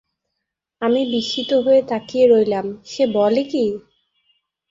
আমি 0.81 1.01
বিস্মিত 1.11 1.51
হয়ে 1.65 1.81
তাকিয়ে 1.89 2.25
রইলাম-সে 2.27 3.03
বলে 3.13 3.43
কী। 3.43 3.65